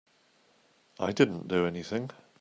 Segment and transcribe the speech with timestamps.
[0.99, 2.09] I didn't do anything.